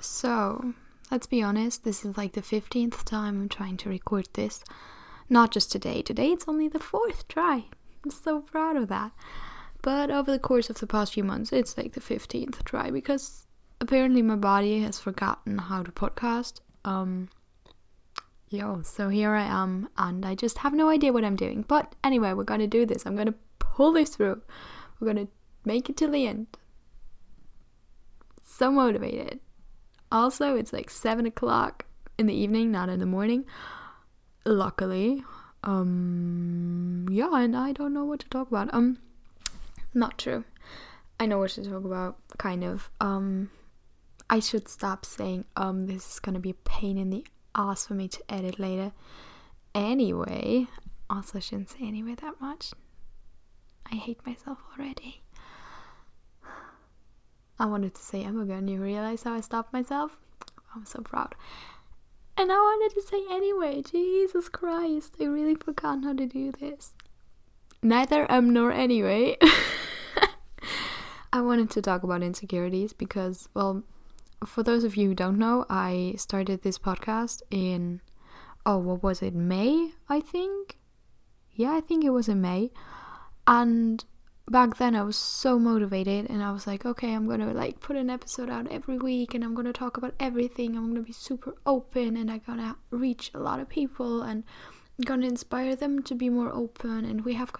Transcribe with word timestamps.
So, 0.00 0.74
let's 1.10 1.26
be 1.26 1.42
honest, 1.42 1.84
this 1.84 2.04
is 2.04 2.16
like 2.16 2.32
the 2.32 2.42
15th 2.42 3.04
time 3.04 3.42
I'm 3.42 3.48
trying 3.48 3.76
to 3.78 3.88
record 3.88 4.28
this. 4.32 4.64
Not 5.28 5.50
just 5.50 5.70
today, 5.70 6.02
today 6.02 6.28
it's 6.28 6.48
only 6.48 6.68
the 6.68 6.78
fourth 6.78 7.28
try. 7.28 7.66
I'm 8.04 8.10
so 8.10 8.40
proud 8.40 8.76
of 8.76 8.88
that. 8.88 9.12
But 9.82 10.10
over 10.10 10.30
the 10.30 10.38
course 10.38 10.70
of 10.70 10.78
the 10.78 10.86
past 10.86 11.14
few 11.14 11.24
months, 11.24 11.52
it's 11.52 11.76
like 11.76 11.92
the 11.92 12.00
15th 12.00 12.64
try 12.64 12.90
because 12.90 13.46
apparently 13.80 14.22
my 14.22 14.36
body 14.36 14.80
has 14.80 14.98
forgotten 14.98 15.58
how 15.58 15.82
to 15.82 15.92
podcast. 15.92 16.60
Um, 16.84 17.28
yo, 18.48 18.82
so 18.82 19.08
here 19.08 19.32
I 19.34 19.44
am, 19.44 19.88
and 19.96 20.24
I 20.24 20.34
just 20.34 20.58
have 20.58 20.74
no 20.74 20.88
idea 20.88 21.12
what 21.12 21.24
I'm 21.24 21.36
doing. 21.36 21.64
But 21.66 21.94
anyway, 22.02 22.32
we're 22.32 22.44
gonna 22.44 22.66
do 22.66 22.84
this. 22.84 23.06
I'm 23.06 23.16
gonna 23.16 23.34
pull 23.58 23.92
this 23.92 24.16
through. 24.16 24.42
We're 24.98 25.08
gonna 25.08 25.28
make 25.64 25.88
it 25.88 25.96
to 25.98 26.08
the 26.08 26.26
end. 26.26 26.46
So 28.42 28.70
motivated. 28.70 29.40
Also, 30.12 30.56
it's 30.56 30.72
like 30.72 30.90
seven 30.90 31.26
o'clock 31.26 31.84
in 32.18 32.26
the 32.26 32.34
evening, 32.34 32.70
not 32.70 32.88
in 32.88 32.98
the 33.00 33.06
morning. 33.06 33.44
Luckily, 34.44 35.22
um, 35.64 37.06
yeah, 37.10 37.30
and 37.34 37.56
I 37.56 37.72
don't 37.72 37.92
know 37.92 38.04
what 38.04 38.20
to 38.20 38.28
talk 38.28 38.48
about. 38.48 38.72
Um, 38.72 38.98
not 39.94 40.18
true. 40.18 40.44
I 41.18 41.26
know 41.26 41.38
what 41.38 41.50
to 41.52 41.64
talk 41.64 41.84
about, 41.84 42.16
kind 42.38 42.64
of. 42.64 42.90
Um, 43.00 43.50
I 44.28 44.40
should 44.40 44.68
stop 44.68 45.04
saying 45.04 45.44
um. 45.56 45.86
This 45.86 46.14
is 46.14 46.20
gonna 46.20 46.40
be 46.40 46.50
a 46.50 46.54
pain 46.54 46.96
in 46.96 47.10
the 47.10 47.26
ass 47.54 47.86
for 47.86 47.94
me 47.94 48.08
to 48.08 48.32
edit 48.32 48.58
later. 48.58 48.92
Anyway, 49.74 50.66
also 51.08 51.38
shouldn't 51.40 51.70
say 51.70 51.80
anyway 51.82 52.14
that 52.16 52.40
much. 52.40 52.72
I 53.92 53.96
hate 53.96 54.24
myself 54.26 54.58
already. 54.72 55.22
I 57.60 57.66
wanted 57.66 57.94
to 57.94 58.02
say 58.02 58.22
Imogen. 58.22 58.68
You 58.68 58.80
realize 58.80 59.22
how 59.24 59.34
I 59.34 59.42
stopped 59.42 59.70
myself? 59.70 60.16
I'm 60.74 60.86
so 60.86 61.02
proud. 61.02 61.34
And 62.38 62.50
I 62.50 62.54
wanted 62.54 62.94
to 62.94 63.06
say 63.06 63.22
anyway. 63.30 63.82
Jesus 63.82 64.48
Christ, 64.48 65.16
I 65.20 65.24
really 65.24 65.54
forgot 65.54 66.02
how 66.02 66.14
to 66.14 66.24
do 66.26 66.52
this. 66.52 66.94
Neither 67.82 68.30
um 68.32 68.54
nor 68.54 68.72
anyway. 68.72 69.36
I 71.34 71.42
wanted 71.42 71.68
to 71.72 71.82
talk 71.82 72.02
about 72.02 72.22
insecurities 72.22 72.94
because, 72.94 73.50
well, 73.52 73.84
for 74.46 74.62
those 74.62 74.82
of 74.82 74.96
you 74.96 75.08
who 75.08 75.14
don't 75.14 75.38
know, 75.38 75.66
I 75.68 76.14
started 76.16 76.62
this 76.62 76.78
podcast 76.78 77.42
in, 77.50 78.00
oh, 78.64 78.78
what 78.78 79.02
was 79.02 79.20
it, 79.20 79.34
May, 79.34 79.92
I 80.08 80.20
think? 80.20 80.78
Yeah, 81.52 81.72
I 81.72 81.82
think 81.82 82.04
it 82.04 82.10
was 82.10 82.26
in 82.26 82.40
May. 82.40 82.70
And 83.46 84.02
back 84.50 84.78
then 84.78 84.96
I 84.96 85.02
was 85.02 85.16
so 85.16 85.58
motivated 85.60 86.28
and 86.28 86.42
I 86.42 86.50
was 86.50 86.66
like, 86.66 86.84
okay, 86.84 87.14
I'm 87.14 87.28
gonna 87.28 87.54
like 87.54 87.78
put 87.78 87.96
an 87.96 88.10
episode 88.10 88.50
out 88.50 88.66
every 88.70 88.98
week 88.98 89.32
and 89.32 89.44
I'm 89.44 89.54
gonna 89.54 89.72
talk 89.72 89.96
about 89.96 90.14
everything. 90.18 90.76
I'm 90.76 90.88
gonna 90.88 91.06
be 91.06 91.12
super 91.12 91.54
open 91.64 92.16
and 92.16 92.30
I'm 92.30 92.42
gonna 92.44 92.76
reach 92.90 93.30
a 93.32 93.38
lot 93.38 93.60
of 93.60 93.68
people 93.68 94.22
and 94.22 94.42
I'm 94.98 95.04
gonna 95.04 95.28
inspire 95.28 95.76
them 95.76 96.02
to 96.02 96.14
be 96.16 96.28
more 96.28 96.52
open. 96.52 97.04
And 97.04 97.24
we 97.24 97.34
have 97.34 97.52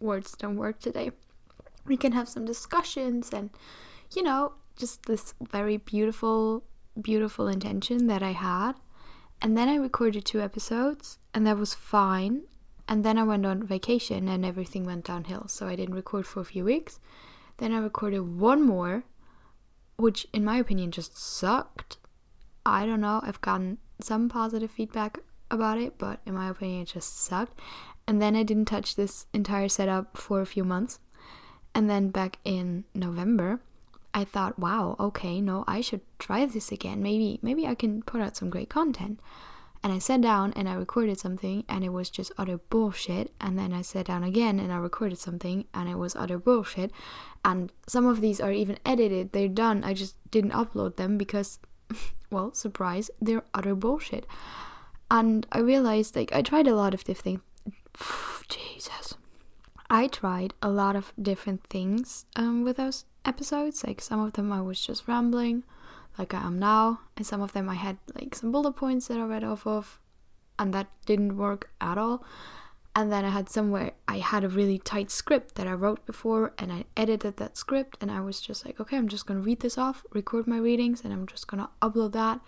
words 0.00 0.32
don't 0.32 0.56
work 0.56 0.80
today. 0.80 1.12
We 1.86 1.96
can 1.96 2.10
have 2.10 2.28
some 2.28 2.44
discussions 2.44 3.32
and 3.32 3.50
you 4.12 4.24
know, 4.24 4.54
just 4.76 5.06
this 5.06 5.34
very 5.40 5.76
beautiful, 5.76 6.64
beautiful 7.00 7.46
intention 7.46 8.08
that 8.08 8.24
I 8.24 8.32
had. 8.32 8.72
And 9.40 9.56
then 9.56 9.68
I 9.68 9.76
recorded 9.76 10.24
two 10.24 10.40
episodes 10.40 11.18
and 11.32 11.46
that 11.46 11.58
was 11.58 11.74
fine 11.74 12.42
and 12.88 13.04
then 13.04 13.18
I 13.18 13.24
went 13.24 13.46
on 13.46 13.66
vacation 13.66 14.28
and 14.28 14.44
everything 14.44 14.84
went 14.84 15.04
downhill. 15.04 15.48
So 15.48 15.66
I 15.66 15.76
didn't 15.76 15.94
record 15.94 16.26
for 16.26 16.40
a 16.40 16.44
few 16.44 16.64
weeks. 16.64 17.00
Then 17.58 17.72
I 17.72 17.78
recorded 17.78 18.20
one 18.20 18.62
more, 18.62 19.04
which 19.96 20.26
in 20.32 20.44
my 20.44 20.58
opinion 20.58 20.90
just 20.90 21.18
sucked. 21.18 21.98
I 22.64 22.86
don't 22.86 23.00
know. 23.00 23.20
I've 23.22 23.40
gotten 23.40 23.78
some 24.00 24.28
positive 24.28 24.70
feedback 24.70 25.18
about 25.50 25.78
it, 25.78 25.98
but 25.98 26.20
in 26.26 26.34
my 26.34 26.48
opinion, 26.50 26.82
it 26.82 26.88
just 26.88 27.22
sucked. 27.22 27.58
And 28.06 28.20
then 28.20 28.36
I 28.36 28.42
didn't 28.42 28.66
touch 28.66 28.94
this 28.94 29.26
entire 29.32 29.68
setup 29.68 30.16
for 30.16 30.40
a 30.40 30.46
few 30.46 30.64
months. 30.64 31.00
And 31.74 31.90
then 31.90 32.10
back 32.10 32.38
in 32.44 32.84
November, 32.94 33.60
I 34.14 34.24
thought, 34.24 34.58
wow, 34.58 34.96
okay, 34.98 35.40
no, 35.40 35.64
I 35.66 35.80
should 35.80 36.00
try 36.18 36.46
this 36.46 36.72
again. 36.72 37.02
Maybe 37.02 37.38
maybe 37.42 37.66
I 37.66 37.74
can 37.74 38.02
put 38.02 38.20
out 38.20 38.36
some 38.36 38.48
great 38.48 38.70
content. 38.70 39.20
And 39.86 39.94
I 39.94 40.00
sat 40.00 40.20
down 40.20 40.52
and 40.54 40.68
I 40.68 40.74
recorded 40.74 41.20
something 41.20 41.62
and 41.68 41.84
it 41.84 41.90
was 41.90 42.10
just 42.10 42.32
utter 42.36 42.58
bullshit. 42.58 43.32
And 43.40 43.56
then 43.56 43.72
I 43.72 43.82
sat 43.82 44.06
down 44.06 44.24
again 44.24 44.58
and 44.58 44.72
I 44.72 44.78
recorded 44.78 45.16
something 45.16 45.64
and 45.72 45.88
it 45.88 45.94
was 45.94 46.16
utter 46.16 46.40
bullshit. 46.40 46.90
And 47.44 47.70
some 47.86 48.04
of 48.04 48.20
these 48.20 48.40
are 48.40 48.50
even 48.50 48.80
edited, 48.84 49.30
they're 49.30 49.46
done. 49.46 49.84
I 49.84 49.94
just 49.94 50.16
didn't 50.32 50.50
upload 50.50 50.96
them 50.96 51.16
because, 51.16 51.60
well, 52.32 52.52
surprise, 52.52 53.12
they're 53.20 53.44
utter 53.54 53.76
bullshit. 53.76 54.26
And 55.08 55.46
I 55.52 55.60
realized 55.60 56.16
like 56.16 56.32
I 56.32 56.42
tried 56.42 56.66
a 56.66 56.74
lot 56.74 56.92
of 56.92 57.04
different 57.04 57.40
things. 57.62 58.42
Jesus. 58.48 59.14
I 59.88 60.08
tried 60.08 60.52
a 60.60 60.68
lot 60.68 60.96
of 60.96 61.12
different 61.22 61.62
things 61.62 62.26
um, 62.34 62.64
with 62.64 62.78
those 62.78 63.04
episodes. 63.24 63.84
Like 63.86 64.00
some 64.00 64.18
of 64.18 64.32
them 64.32 64.50
I 64.50 64.62
was 64.62 64.84
just 64.84 65.06
rambling 65.06 65.62
like 66.18 66.34
I 66.34 66.40
am 66.46 66.58
now, 66.58 67.00
and 67.16 67.26
some 67.26 67.42
of 67.42 67.52
them 67.52 67.68
I 67.68 67.74
had 67.74 67.98
like 68.14 68.34
some 68.34 68.52
bullet 68.52 68.72
points 68.72 69.08
that 69.08 69.18
I 69.18 69.24
read 69.24 69.44
off 69.44 69.66
of, 69.66 70.00
and 70.58 70.72
that 70.74 70.88
didn't 71.04 71.36
work 71.36 71.70
at 71.80 71.98
all. 71.98 72.24
And 72.94 73.12
then 73.12 73.26
I 73.26 73.28
had 73.28 73.50
somewhere 73.50 73.92
I 74.08 74.18
had 74.18 74.42
a 74.42 74.48
really 74.48 74.78
tight 74.78 75.10
script 75.10 75.56
that 75.56 75.66
I 75.66 75.72
wrote 75.72 76.06
before, 76.06 76.52
and 76.58 76.72
I 76.72 76.84
edited 76.96 77.36
that 77.36 77.56
script, 77.56 77.98
and 78.00 78.10
I 78.10 78.20
was 78.20 78.40
just 78.40 78.64
like, 78.64 78.80
okay, 78.80 78.96
I'm 78.96 79.08
just 79.08 79.26
gonna 79.26 79.40
read 79.40 79.60
this 79.60 79.76
off, 79.76 80.04
record 80.12 80.46
my 80.46 80.58
readings, 80.58 81.02
and 81.04 81.12
I'm 81.12 81.26
just 81.26 81.46
gonna 81.46 81.70
upload 81.82 82.12
that. 82.12 82.40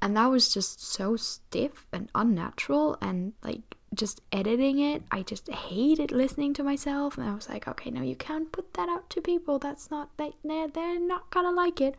And 0.00 0.16
that 0.16 0.26
was 0.26 0.54
just 0.54 0.80
so 0.80 1.16
stiff 1.16 1.88
and 1.92 2.08
unnatural, 2.14 2.96
and 3.00 3.32
like 3.42 3.74
just 3.94 4.20
editing 4.30 4.78
it, 4.78 5.02
I 5.10 5.22
just 5.22 5.48
hated 5.48 6.12
listening 6.12 6.54
to 6.54 6.62
myself. 6.62 7.18
And 7.18 7.28
I 7.28 7.34
was 7.34 7.48
like, 7.48 7.66
okay, 7.66 7.90
no, 7.90 8.02
you 8.02 8.16
can't 8.16 8.52
put 8.52 8.74
that 8.74 8.88
out 8.88 9.10
to 9.10 9.20
people. 9.20 9.58
That's 9.58 9.90
not, 9.90 10.16
they, 10.16 10.32
they're 10.44 11.00
not 11.00 11.30
gonna 11.30 11.50
like 11.50 11.80
it. 11.80 11.96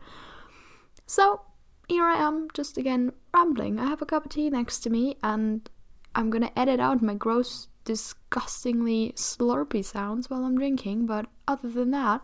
So 1.10 1.40
here 1.88 2.04
I 2.04 2.24
am, 2.24 2.46
just 2.54 2.78
again 2.78 3.12
rambling. 3.34 3.80
I 3.80 3.86
have 3.86 4.00
a 4.00 4.06
cup 4.06 4.26
of 4.26 4.30
tea 4.30 4.48
next 4.48 4.78
to 4.84 4.90
me, 4.90 5.16
and 5.24 5.68
I'm 6.14 6.30
gonna 6.30 6.52
edit 6.54 6.78
out 6.78 7.02
my 7.02 7.14
gross, 7.14 7.66
disgustingly 7.84 9.12
slurpy 9.16 9.84
sounds 9.84 10.30
while 10.30 10.44
I'm 10.44 10.56
drinking. 10.56 11.06
But 11.06 11.26
other 11.48 11.68
than 11.68 11.90
that, 11.90 12.20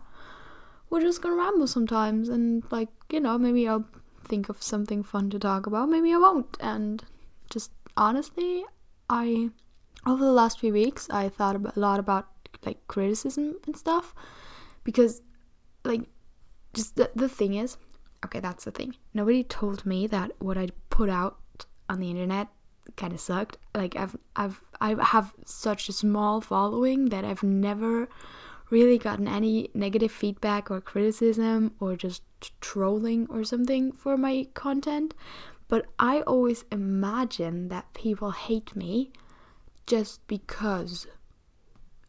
we're 0.89 1.01
just 1.01 1.21
gonna 1.21 1.35
ramble 1.35 1.67
sometimes, 1.67 2.29
and 2.29 2.63
like 2.71 2.87
you 3.11 3.19
know, 3.19 3.37
maybe 3.37 3.67
I'll 3.67 3.83
think 4.23 4.47
of 4.47 4.63
something 4.63 5.03
fun 5.03 5.29
to 5.31 5.37
talk 5.37 5.67
about. 5.67 5.89
Maybe 5.89 6.13
I 6.13 6.17
won't. 6.17 6.55
And 6.61 7.03
just 7.49 7.71
honestly, 7.97 8.63
I 9.09 9.49
over 10.05 10.23
the 10.23 10.31
last 10.31 10.61
few 10.61 10.71
weeks, 10.71 11.09
I 11.09 11.27
thought 11.27 11.57
a 11.57 11.77
lot 11.77 11.99
about 11.99 12.29
like 12.65 12.87
criticism 12.87 13.57
and 13.65 13.75
stuff 13.75 14.15
because 14.85 15.21
like 15.83 16.03
just 16.73 16.95
the, 16.95 17.11
the 17.13 17.27
thing 17.27 17.55
is 17.55 17.75
okay, 18.27 18.39
that's 18.39 18.65
the 18.65 18.71
thing. 18.71 18.95
Nobody 19.13 19.43
told 19.43 19.85
me 19.85 20.05
that 20.07 20.31
what 20.39 20.57
I 20.57 20.69
put 20.89 21.09
out 21.09 21.37
on 21.89 21.99
the 21.99 22.09
internet 22.09 22.47
kind 22.95 23.13
of 23.13 23.19
sucked. 23.19 23.57
Like 23.73 23.95
I've 23.95 24.15
I've 24.35 24.61
I 24.81 24.95
have 25.01 25.33
such 25.45 25.89
a 25.89 25.93
small 25.93 26.41
following 26.41 27.09
that 27.09 27.23
I've 27.23 27.43
never 27.43 28.09
really 28.69 28.97
gotten 28.97 29.27
any 29.27 29.69
negative 29.73 30.11
feedback 30.11 30.69
or 30.69 30.81
criticism 30.81 31.73
or 31.79 31.95
just 31.95 32.21
trolling 32.59 33.27
or 33.29 33.43
something 33.43 33.91
for 33.93 34.17
my 34.17 34.47
content. 34.53 35.13
But 35.69 35.85
I 35.99 36.21
always 36.21 36.65
imagine 36.71 37.69
that 37.69 37.93
people 37.93 38.31
hate 38.31 38.75
me 38.75 39.11
just 39.85 40.25
because, 40.27 41.07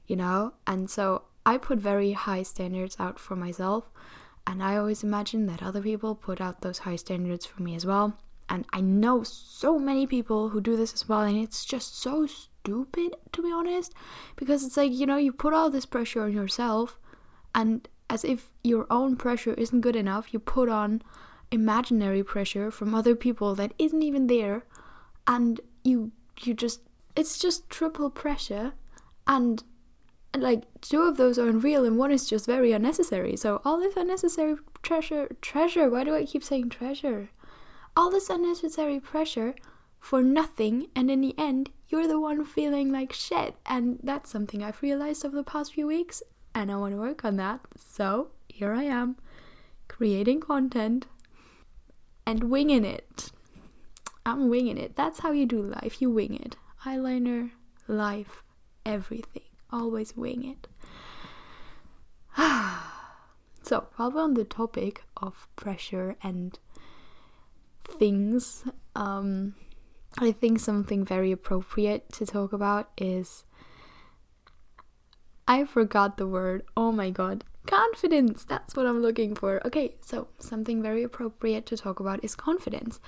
you 0.07 0.17
know? 0.17 0.55
And 0.67 0.91
so 0.91 1.23
I 1.47 1.59
put 1.59 1.79
very 1.79 2.13
high 2.13 2.43
standards 2.43 2.97
out 2.99 3.19
for 3.19 3.37
myself 3.37 3.91
and 4.49 4.63
I 4.63 4.79
always 4.79 5.05
imagine 5.05 5.45
that 5.47 5.63
other 5.63 5.83
people 5.83 6.15
put 6.15 6.41
out 6.41 6.63
those 6.63 6.79
high 6.79 6.97
standards 6.97 7.45
for 7.45 7.63
me 7.63 7.75
as 7.75 7.85
well. 7.85 8.19
And 8.49 8.65
I 8.73 8.81
know 8.81 9.23
so 9.23 9.79
many 9.79 10.07
people 10.07 10.49
who 10.49 10.63
do 10.63 10.75
this 10.75 10.95
as 10.95 11.07
well, 11.07 11.21
and 11.21 11.37
it's 11.37 11.67
just 11.67 12.01
so 12.01 12.27
stupid 12.27 13.15
to 13.33 13.43
be 13.43 13.53
honest. 13.53 13.93
Because 14.37 14.65
it's 14.65 14.79
like, 14.79 14.91
you 14.91 15.05
know, 15.05 15.19
you 15.19 15.35
put 15.35 15.53
all 15.53 15.69
this 15.69 15.85
pressure 15.85 16.23
on 16.23 16.33
yourself, 16.33 16.99
and 17.55 17.87
as 18.09 18.25
if 18.25 18.49
your 18.65 18.87
own 18.91 19.17
pressure 19.17 19.53
isn't 19.53 19.83
good 19.83 19.97
enough, 19.97 20.33
you 20.33 20.39
put 20.39 20.71
on 20.71 21.03
imaginary 21.51 22.25
pressure 22.25 22.71
from 22.71 22.95
other 22.95 23.15
people 23.15 23.55
that 23.55 23.75
isn't 23.79 24.03
even 24.03 24.29
there, 24.29 24.65
and 25.27 25.61
you 25.85 26.11
you 26.41 26.55
just 26.55 26.81
it's 27.15 27.39
just 27.39 27.69
triple 27.69 28.09
pressure 28.09 28.73
and 29.27 29.63
like 30.37 30.65
two 30.81 31.03
of 31.03 31.17
those 31.17 31.39
are 31.39 31.49
unreal 31.49 31.85
and 31.85 31.99
one 31.99 32.11
is 32.11 32.29
just 32.29 32.47
very 32.47 32.73
unnecessary. 32.73 33.37
So 33.37 33.61
all 33.65 33.79
this 33.79 33.97
unnecessary 33.97 34.57
treasure 34.83 35.29
treasure, 35.41 35.89
why 35.89 36.05
do 36.05 36.15
I 36.15 36.25
keep 36.25 36.45
saying 36.45 36.71
treasure? 36.71 37.31
All 37.97 38.11
this 38.11 38.31
unnecessary 38.31 39.01
pressure 39.01 39.55
for 39.99 40.23
nothing 40.23 40.89
and 40.95 41.11
in 41.11 41.21
the 41.21 41.35
end 41.37 41.71
you're 41.89 42.07
the 42.07 42.21
one 42.21 42.45
feeling 42.45 42.93
like 42.93 43.13
shit 43.13 43.57
and 43.67 43.99
that's 44.03 44.31
something 44.31 44.63
I've 44.63 44.83
realized 44.83 45.25
over 45.25 45.35
the 45.35 45.43
past 45.43 45.73
few 45.75 45.87
weeks 45.87 46.23
and 46.55 46.71
I 46.71 46.77
want 46.77 46.93
to 46.93 46.99
work 46.99 47.25
on 47.25 47.37
that. 47.37 47.61
So 47.77 48.29
here 48.49 48.73
I 48.73 48.85
am 48.85 49.17
creating 49.89 50.41
content 50.41 51.07
and 52.27 52.45
winging 52.45 52.85
it. 52.85 53.33
I'm 54.27 54.51
winging 54.51 54.77
it. 54.77 54.95
That's 54.95 55.21
how 55.21 55.33
you 55.33 55.47
do 55.47 55.63
life. 55.63 56.03
You 56.03 56.11
wing 56.11 56.35
it. 56.35 56.57
Eyeliner, 56.85 57.51
life, 57.87 58.43
everything. 58.85 59.48
Always 59.71 60.17
wing 60.17 60.45
it. 60.45 60.67
so, 63.63 63.87
while 63.97 64.11
we're 64.11 64.23
on 64.23 64.35
the 64.35 64.45
topic 64.45 65.05
of 65.17 65.47
pressure 65.57 66.17
and 66.23 66.59
things, 67.85 68.65
um, 68.95 69.55
I 70.19 70.33
think 70.33 70.61
something 70.61 71.05
very 71.05 71.33
appropriate 71.33 72.11
to 72.13 72.27
talk 72.27 72.53
about 72.53 72.91
is. 72.97 73.45
I 75.47 75.65
forgot 75.65 76.19
the 76.19 76.27
word. 76.27 76.63
Oh 76.77 76.93
my 76.93 77.11
god. 77.11 77.45
Confidence. 77.67 78.45
That's 78.45 78.77
what 78.77 78.87
I'm 78.87 79.01
looking 79.01 79.35
for. 79.35 79.67
Okay, 79.67 79.97
so 80.03 80.29
something 80.39 80.83
very 80.83 81.03
appropriate 81.03 81.65
to 81.67 81.77
talk 81.77 82.01
about 82.01 82.23
is 82.23 82.35
confidence. 82.35 83.01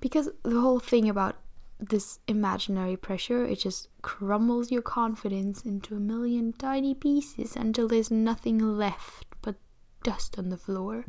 Because 0.00 0.28
the 0.42 0.60
whole 0.60 0.80
thing 0.80 1.08
about 1.08 1.36
this 1.80 2.20
imaginary 2.28 2.96
pressure, 2.96 3.44
it 3.44 3.60
just 3.60 3.88
crumbles 4.02 4.70
your 4.70 4.82
confidence 4.82 5.62
into 5.62 5.96
a 5.96 6.00
million 6.00 6.52
tiny 6.52 6.94
pieces 6.94 7.56
until 7.56 7.88
there's 7.88 8.10
nothing 8.10 8.58
left 8.58 9.26
but 9.42 9.56
dust 10.02 10.38
on 10.38 10.50
the 10.50 10.56
floor. 10.56 11.04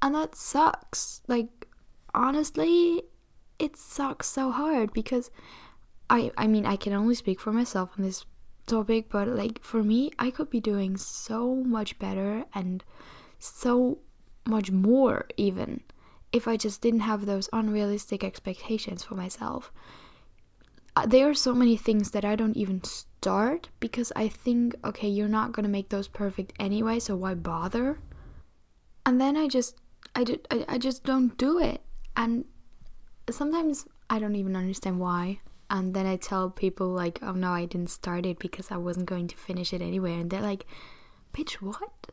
And 0.00 0.14
that 0.14 0.34
sucks. 0.34 1.22
Like, 1.28 1.68
honestly, 2.14 3.02
it 3.58 3.76
sucks 3.76 4.26
so 4.26 4.50
hard 4.50 4.92
because 4.92 5.30
I 6.08 6.32
I 6.36 6.46
mean 6.46 6.66
I 6.66 6.76
can 6.76 6.92
only 6.92 7.14
speak 7.14 7.40
for 7.40 7.52
myself 7.52 7.90
on 7.96 8.04
this 8.04 8.24
topic, 8.66 9.10
but 9.10 9.28
like 9.28 9.62
for 9.62 9.82
me, 9.82 10.10
I 10.18 10.30
could 10.30 10.50
be 10.50 10.60
doing 10.60 10.96
so 10.96 11.56
much 11.56 11.98
better 11.98 12.44
and 12.54 12.82
so 13.38 13.98
much 14.46 14.70
more 14.70 15.26
even 15.36 15.82
if 16.32 16.46
I 16.46 16.56
just 16.56 16.80
didn't 16.80 17.00
have 17.00 17.26
those 17.26 17.48
unrealistic 17.52 18.22
expectations 18.22 19.02
for 19.02 19.14
myself. 19.14 19.72
Uh, 20.96 21.06
there 21.06 21.28
are 21.28 21.34
so 21.34 21.54
many 21.54 21.76
things 21.76 22.10
that 22.10 22.24
I 22.24 22.36
don't 22.36 22.56
even 22.56 22.82
start 22.84 23.68
because 23.78 24.12
I 24.16 24.28
think, 24.28 24.74
okay, 24.84 25.08
you're 25.08 25.28
not 25.28 25.52
gonna 25.52 25.68
make 25.68 25.88
those 25.88 26.08
perfect 26.08 26.52
anyway, 26.58 26.98
so 26.98 27.16
why 27.16 27.34
bother? 27.34 28.00
And 29.06 29.20
then 29.20 29.36
I 29.36 29.48
just, 29.48 29.76
I, 30.14 30.24
did, 30.24 30.46
I, 30.50 30.64
I 30.68 30.78
just 30.78 31.04
don't 31.04 31.36
do 31.36 31.58
it. 31.58 31.80
And 32.16 32.44
sometimes 33.30 33.86
I 34.08 34.18
don't 34.18 34.36
even 34.36 34.56
understand 34.56 34.98
why. 34.98 35.40
And 35.70 35.94
then 35.94 36.04
I 36.04 36.16
tell 36.16 36.50
people, 36.50 36.88
like, 36.88 37.20
oh 37.22 37.32
no, 37.32 37.52
I 37.52 37.64
didn't 37.64 37.90
start 37.90 38.26
it 38.26 38.40
because 38.40 38.70
I 38.72 38.76
wasn't 38.76 39.06
going 39.06 39.28
to 39.28 39.36
finish 39.36 39.72
it 39.72 39.80
anyway. 39.80 40.14
And 40.14 40.28
they're 40.28 40.40
like, 40.40 40.66
bitch, 41.32 41.54
what? 41.54 42.08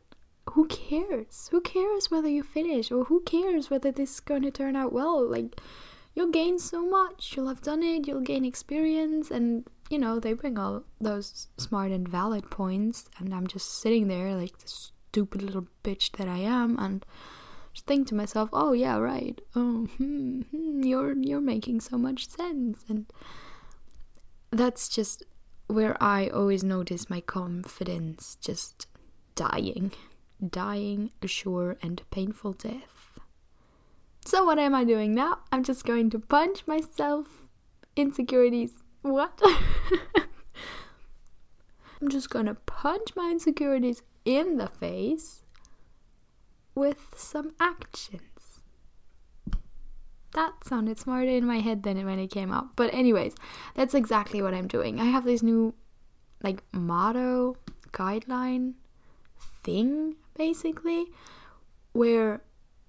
Who 0.51 0.67
cares? 0.67 1.47
Who 1.51 1.61
cares 1.61 2.09
whether 2.09 2.29
you 2.29 2.43
finish? 2.43 2.91
Or 2.91 3.05
who 3.05 3.21
cares 3.21 3.69
whether 3.69 3.91
this 3.91 4.15
is 4.15 4.19
going 4.19 4.43
to 4.43 4.51
turn 4.51 4.75
out 4.75 4.93
well? 4.93 5.25
Like, 5.27 5.59
you'll 6.15 6.31
gain 6.31 6.59
so 6.59 6.85
much. 6.85 7.33
You'll 7.35 7.47
have 7.47 7.61
done 7.61 7.83
it, 7.83 8.07
you'll 8.07 8.21
gain 8.21 8.45
experience. 8.45 9.31
And, 9.31 9.67
you 9.89 9.99
know, 9.99 10.19
they 10.19 10.33
bring 10.33 10.57
all 10.57 10.83
those 10.99 11.47
smart 11.57 11.91
and 11.91 12.07
valid 12.07 12.49
points. 12.49 13.05
And 13.19 13.33
I'm 13.33 13.47
just 13.47 13.79
sitting 13.79 14.07
there 14.07 14.35
like 14.35 14.57
the 14.59 14.67
stupid 14.67 15.41
little 15.41 15.67
bitch 15.83 16.11
that 16.17 16.27
I 16.27 16.37
am. 16.39 16.77
And 16.79 17.05
just 17.77 17.85
think 17.85 18.07
to 18.07 18.15
myself, 18.15 18.49
"Oh 18.53 18.73
yeah, 18.73 18.97
right. 18.97 19.39
Oh, 19.55 19.85
hmm, 19.97 20.41
hmm, 20.41 20.83
you're 20.83 21.15
you're 21.15 21.39
making 21.39 21.81
so 21.81 21.95
much 21.95 22.27
sense." 22.27 22.83
And 22.89 23.05
that's 24.49 24.89
just 24.89 25.23
where 25.67 25.95
I 26.01 26.27
always 26.29 26.63
notice 26.63 27.07
my 27.07 27.21
confidence 27.21 28.35
just 28.41 28.87
dying, 29.35 29.91
dying 30.45 31.11
a 31.21 31.27
sure 31.27 31.77
and 31.81 32.01
painful 32.11 32.53
death. 32.53 33.19
So 34.25 34.43
what 34.43 34.59
am 34.59 34.75
I 34.75 34.83
doing 34.83 35.15
now? 35.15 35.39
I'm 35.51 35.63
just 35.63 35.85
going 35.85 36.09
to 36.11 36.19
punch 36.19 36.67
myself 36.67 37.47
insecurities. 37.95 38.83
What? 39.01 39.41
I'm 42.01 42.09
just 42.09 42.29
gonna 42.29 42.53
punch 42.53 43.15
my 43.15 43.31
insecurities 43.31 44.03
in 44.25 44.57
the 44.57 44.67
face 44.67 45.43
with 46.75 47.13
some 47.15 47.53
actions. 47.59 48.61
That 50.33 50.53
sounded 50.63 50.99
smarter 50.99 51.31
in 51.31 51.45
my 51.45 51.59
head 51.59 51.81
than 51.81 52.05
when 52.05 52.19
it 52.19 52.27
came 52.27 52.51
out. 52.51 52.75
But, 52.75 52.93
anyways, 52.93 53.33
that's 53.73 53.95
exactly 53.95 54.41
what 54.41 54.53
I'm 54.53 54.67
doing. 54.67 54.99
I 54.99 55.05
have 55.05 55.23
this 55.23 55.41
new, 55.41 55.73
like, 56.43 56.61
motto, 56.71 57.57
guideline 57.91 58.73
thing, 59.63 60.15
basically, 60.37 61.05
where 61.93 62.41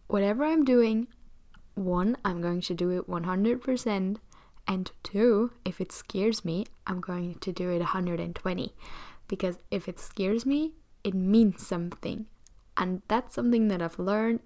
whatever 0.07 0.45
I'm 0.45 0.65
doing, 0.65 1.09
one, 1.75 2.17
I'm 2.25 2.41
going 2.41 2.61
to 2.63 2.75
do 2.75 2.91
it 2.91 3.09
100%, 3.09 4.17
and 4.67 4.91
two, 5.03 5.53
if 5.65 5.81
it 5.81 5.93
scares 5.93 6.45
me, 6.45 6.67
I'm 6.87 7.01
going 7.01 7.37
to 7.37 7.53
do 7.53 7.71
it 7.71 7.79
120. 7.79 8.75
Because 9.27 9.59
if 9.71 9.89
it 9.89 9.99
scares 9.99 10.45
me, 10.45 10.73
it 11.05 11.15
means 11.15 11.67
something. 11.67 12.27
And 12.77 13.03
that's 13.09 13.35
something 13.35 13.69
that 13.69 13.83
I've 13.83 13.99
learned 13.99 14.41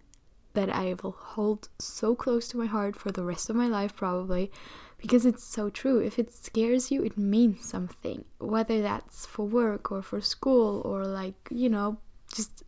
that 0.55 0.71
I 0.71 0.95
will 1.03 1.17
hold 1.19 1.69
so 1.79 2.15
close 2.15 2.49
to 2.49 2.59
my 2.59 2.67
heart 2.67 2.95
for 2.95 3.11
the 3.11 3.25
rest 3.25 3.49
of 3.49 3.57
my 3.57 3.67
life, 3.67 3.97
probably, 3.97 4.51
because 4.99 5.25
it's 5.25 5.45
so 5.45 5.71
true. 5.71 5.99
If 5.99 6.19
it 6.19 6.33
scares 6.33 6.91
you, 6.91 7.03
it 7.03 7.17
means 7.17 7.69
something, 7.69 8.25
whether 8.39 8.83
that's 8.83 9.25
for 9.27 9.47
work 9.47 9.91
or 9.91 10.03
for 10.03 10.21
school 10.21 10.83
or, 10.85 11.05
like, 11.05 11.49
you 11.51 11.69
know, 11.69 11.99
just 12.33 12.63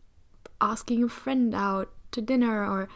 asking 0.61 1.03
a 1.03 1.09
friend 1.09 1.53
out 1.53 1.91
to 2.11 2.21
dinner 2.21 2.65
or, 2.65 2.87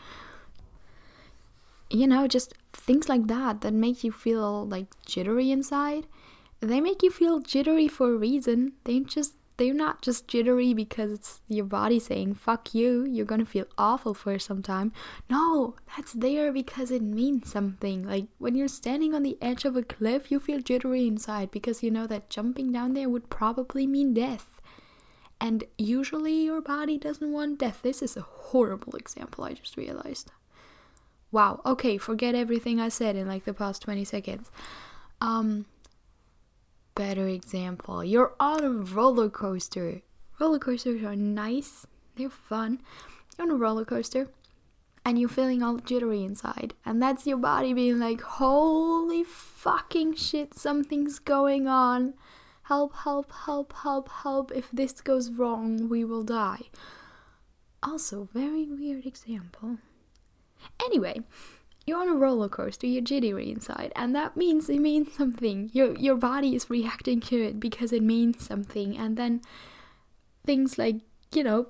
you 1.89 2.07
know, 2.07 2.27
just 2.27 2.53
things 2.73 3.09
like 3.09 3.27
that 3.27 3.61
that 3.61 3.73
make 3.73 4.03
you 4.03 4.11
feel 4.11 4.65
like 4.67 4.87
jittery 5.05 5.51
inside. 5.51 6.07
They 6.61 6.81
make 6.81 7.03
you 7.03 7.11
feel 7.11 7.39
jittery 7.39 7.87
for 7.87 8.13
a 8.13 8.17
reason. 8.17 8.73
They 8.83 8.99
just 8.99 9.33
they're 9.59 9.73
not 9.73 10.01
just 10.01 10.25
jittery 10.25 10.73
because 10.73 11.11
it's 11.11 11.41
your 11.49 11.65
body 11.65 11.99
saying 11.99 12.33
fuck 12.33 12.73
you 12.73 13.05
you're 13.05 13.25
gonna 13.25 13.45
feel 13.45 13.65
awful 13.77 14.13
for 14.13 14.39
some 14.39 14.63
time 14.63 14.93
no 15.29 15.75
that's 15.97 16.13
there 16.13 16.53
because 16.53 16.91
it 16.91 17.01
means 17.01 17.51
something 17.51 18.07
like 18.07 18.25
when 18.37 18.55
you're 18.55 18.69
standing 18.69 19.13
on 19.13 19.21
the 19.21 19.37
edge 19.41 19.65
of 19.65 19.75
a 19.75 19.83
cliff 19.83 20.31
you 20.31 20.39
feel 20.39 20.61
jittery 20.61 21.05
inside 21.05 21.51
because 21.51 21.83
you 21.83 21.91
know 21.91 22.07
that 22.07 22.29
jumping 22.29 22.71
down 22.71 22.93
there 22.93 23.09
would 23.09 23.29
probably 23.29 23.85
mean 23.85 24.13
death 24.13 24.58
and 25.41 25.63
usually 25.77 26.43
your 26.43 26.61
body 26.61 26.97
doesn't 26.97 27.31
want 27.31 27.59
death 27.59 27.79
this 27.81 28.01
is 28.01 28.17
a 28.17 28.21
horrible 28.21 28.95
example 28.95 29.43
i 29.43 29.53
just 29.53 29.77
realized 29.77 30.31
wow 31.31 31.61
okay 31.65 31.97
forget 31.97 32.35
everything 32.35 32.79
i 32.79 32.89
said 32.89 33.15
in 33.15 33.27
like 33.27 33.45
the 33.45 33.53
past 33.53 33.81
20 33.81 34.03
seconds 34.03 34.51
um 35.21 35.65
better 36.99 37.29
example. 37.29 38.03
You're 38.03 38.33
on 38.41 38.61
a 38.61 38.69
roller 38.69 39.29
coaster. 39.29 40.01
Roller 40.37 40.59
coasters 40.59 41.01
are 41.01 41.15
nice, 41.15 41.87
they're 42.17 42.29
fun. 42.29 42.81
You're 43.37 43.47
on 43.47 43.53
a 43.53 43.55
roller 43.55 43.85
coaster 43.85 44.27
and 45.05 45.17
you're 45.17 45.29
feeling 45.29 45.63
all 45.63 45.77
jittery 45.77 46.25
inside. 46.25 46.73
And 46.85 47.01
that's 47.01 47.25
your 47.25 47.37
body 47.37 47.71
being 47.71 47.99
like, 47.99 48.19
holy 48.19 49.23
fucking 49.23 50.15
shit, 50.15 50.53
something's 50.53 51.19
going 51.19 51.69
on. 51.69 52.15
Help, 52.69 52.93
help, 52.97 53.31
help, 53.31 53.73
help, 53.73 54.09
help. 54.09 54.51
If 54.51 54.69
this 54.71 55.01
goes 55.01 55.31
wrong, 55.31 55.89
we 55.89 56.05
will 56.05 56.21
die. 56.21 56.69
Also, 57.81 58.29
very 58.31 58.67
weird 58.67 59.07
example. 59.07 59.79
Anyway, 60.79 61.21
you're 61.87 61.99
on 61.99 62.09
a 62.09 62.13
roller 62.13 62.47
coaster, 62.47 62.85
you're 62.85 63.01
jittery 63.01 63.49
inside, 63.49 63.91
and 63.95 64.15
that 64.15 64.37
means 64.37 64.69
it 64.69 64.81
means 64.81 65.11
something. 65.13 65.71
Your 65.73 65.97
your 65.97 66.15
body 66.15 66.53
is 66.53 66.69
reacting 66.69 67.21
to 67.21 67.41
it 67.41 67.59
because 67.59 67.91
it 67.91 68.03
means 68.03 68.45
something. 68.45 68.95
And 68.95 69.17
then 69.17 69.41
things 70.45 70.77
like, 70.77 70.97
you 71.33 71.43
know, 71.43 71.69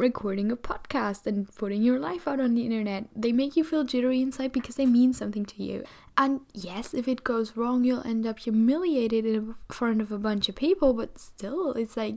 recording 0.00 0.50
a 0.50 0.56
podcast 0.56 1.26
and 1.26 1.54
putting 1.56 1.82
your 1.82 1.98
life 1.98 2.26
out 2.26 2.40
on 2.40 2.54
the 2.54 2.64
internet, 2.64 3.04
they 3.14 3.32
make 3.32 3.54
you 3.54 3.62
feel 3.62 3.84
jittery 3.84 4.22
inside 4.22 4.50
because 4.50 4.76
they 4.76 4.86
mean 4.86 5.12
something 5.12 5.44
to 5.44 5.62
you. 5.62 5.84
And 6.16 6.40
yes, 6.54 6.94
if 6.94 7.06
it 7.06 7.22
goes 7.22 7.54
wrong, 7.54 7.84
you'll 7.84 8.06
end 8.06 8.26
up 8.26 8.38
humiliated 8.38 9.26
in 9.26 9.54
front 9.68 10.00
of 10.00 10.10
a 10.10 10.18
bunch 10.18 10.48
of 10.48 10.56
people, 10.56 10.94
but 10.94 11.18
still, 11.18 11.72
it's 11.74 11.98
like, 11.98 12.16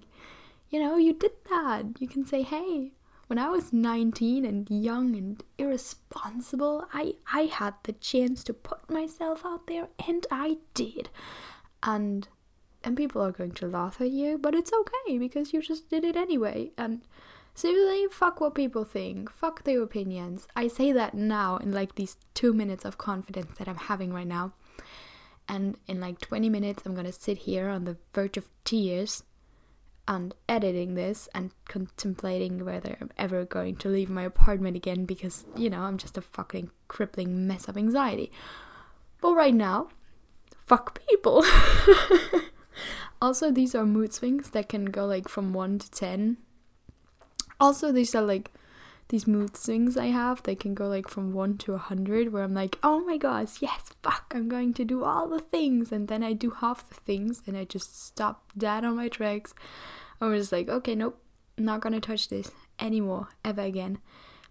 you 0.70 0.80
know, 0.80 0.96
you 0.96 1.14
did 1.14 1.34
that. 1.50 1.86
You 2.00 2.08
can 2.08 2.26
say, 2.26 2.42
hey, 2.42 2.94
when 3.28 3.38
I 3.38 3.50
was 3.50 3.74
19 3.74 4.46
and 4.46 4.70
young 4.70 5.16
and 5.18 5.44
irresponsible, 5.58 6.88
I, 6.94 7.16
I 7.34 7.42
had 7.44 7.74
the 7.84 7.94
chance 7.94 8.46
to 8.46 8.54
put 8.54 8.90
myself 8.90 9.46
out 9.46 9.68
there 9.68 9.90
and 10.08 10.26
I 10.32 10.58
did. 10.74 11.10
And 11.84 12.30
and 12.86 12.98
people 12.98 13.22
are 13.22 13.32
going 13.32 13.54
to 13.54 13.68
laugh 13.68 14.02
at 14.02 14.10
you, 14.10 14.38
but 14.38 14.54
it's 14.54 14.72
okay 14.74 15.18
because 15.18 15.54
you 15.54 15.62
just 15.62 15.90
did 15.90 16.04
it 16.04 16.18
anyway. 16.18 16.72
And 16.78 17.02
seriously, 17.54 18.08
fuck 18.12 18.42
what 18.42 18.56
people 18.56 18.84
think. 18.84 19.32
Fuck 19.32 19.64
their 19.64 19.82
opinions. 19.82 20.48
I 20.56 20.68
say 20.68 20.92
that 20.92 21.14
now 21.14 21.58
in 21.58 21.72
like 21.72 21.96
these 21.96 22.18
two 22.34 22.54
minutes 22.54 22.86
of 22.86 22.98
confidence 22.98 23.58
that 23.58 23.68
I'm 23.68 23.76
having 23.76 24.14
right 24.14 24.28
now. 24.28 24.54
And 25.48 25.78
in 25.88 26.00
like 26.00 26.20
20 26.20 26.50
minutes, 26.50 26.84
I'm 26.86 26.96
gonna 26.96 27.12
sit 27.12 27.40
here 27.40 27.70
on 27.70 27.86
the 27.86 27.98
verge 28.14 28.38
of 28.38 28.50
tears 28.64 29.24
and 30.08 30.34
editing 30.50 30.96
this 30.96 31.30
and 31.34 31.52
contemplating 31.66 32.66
whether 32.66 32.98
I'm 33.00 33.12
ever 33.18 33.46
going 33.46 33.78
to 33.78 33.90
leave 33.90 34.10
my 34.10 34.24
apartment 34.24 34.76
again 34.76 35.06
because, 35.06 35.46
you 35.56 35.70
know, 35.70 35.82
I'm 35.82 35.98
just 35.98 36.18
a 36.18 36.22
fucking 36.22 36.72
crippling 36.88 37.48
mess 37.48 37.68
of 37.68 37.78
anxiety. 37.78 38.32
But 39.22 39.36
right 39.36 39.54
now, 39.54 39.90
fuck 40.66 41.00
people. 41.08 41.46
also, 43.22 43.52
these 43.52 43.74
are 43.74 43.86
mood 43.86 44.14
swings 44.14 44.50
that 44.50 44.68
can 44.68 44.86
go 44.86 45.06
like 45.06 45.30
from 45.30 45.54
1 45.54 45.80
to 45.80 45.92
10. 45.92 46.38
Also, 47.64 47.94
these 47.94 48.14
are 48.14 48.22
like 48.22 48.52
these 49.08 49.26
mood 49.26 49.56
swings 49.56 49.96
I 49.96 50.08
have, 50.08 50.44
they 50.44 50.54
can 50.54 50.74
go 50.74 50.90
like 50.90 51.08
from 51.08 51.32
1 51.32 51.60
to 51.60 51.72
a 51.72 51.76
100, 51.76 52.34
where 52.34 52.44
I'm 52.44 52.54
like, 52.54 52.78
oh 52.84 53.00
my 53.06 53.16
gosh, 53.16 53.62
yes, 53.62 53.92
fuck, 54.02 54.34
I'm 54.36 54.50
going 54.50 54.74
to 54.74 54.84
do 54.84 55.06
all 55.06 55.30
the 55.30 55.40
things. 55.40 55.94
And 55.94 56.10
then 56.10 56.24
I 56.24 56.34
do 56.34 56.50
half 56.50 56.90
the 56.90 56.96
things 56.96 57.42
and 57.48 57.56
I 57.56 57.64
just 57.64 58.06
stop 58.06 58.52
dead 58.58 58.84
on 58.84 58.98
my 58.98 59.08
tracks. 59.08 59.54
I'm 60.20 60.36
just 60.36 60.52
like, 60.52 60.68
okay, 60.68 60.94
nope, 60.94 61.18
not 61.58 61.80
gonna 61.80 62.02
touch 62.02 62.28
this 62.28 62.52
anymore, 62.80 63.30
ever 63.46 63.62
again. 63.62 64.00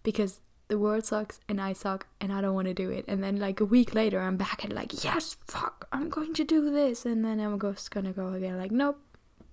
Because 0.03 0.41
the 0.69 0.79
world 0.79 1.05
sucks 1.05 1.39
and 1.51 1.61
I 1.61 1.75
suck 1.75 2.07
and 2.19 2.33
I 2.33 2.41
don't 2.41 2.55
want 2.55 2.69
to 2.69 2.75
do 2.75 2.89
it. 2.89 3.05
And 3.09 3.23
then 3.23 3.37
like 3.37 3.61
a 3.61 3.67
week 3.67 3.95
later, 3.95 4.21
I'm 4.21 4.39
back 4.39 4.65
and 4.65 4.73
like, 4.73 5.05
yes, 5.05 5.37
fuck, 5.47 5.87
I'm 5.93 6.09
going 6.09 6.33
to 6.33 6.45
do 6.45 6.71
this. 6.71 7.05
And 7.05 7.23
then 7.23 7.41
I'm 7.41 7.61
just 7.61 7.91
gonna 7.91 8.15
go 8.15 8.29
again, 8.33 8.57
like, 8.57 8.73
nope, 8.73 9.03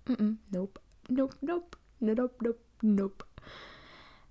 nope, 0.07 0.79
nope, 1.09 1.35
nope, 1.41 1.75
nope, 1.99 2.35
nope, 2.41 2.61
nope. 2.81 3.23